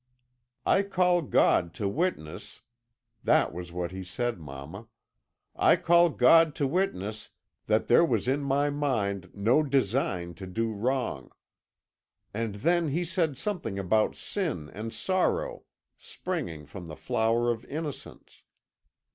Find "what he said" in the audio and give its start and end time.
3.71-4.39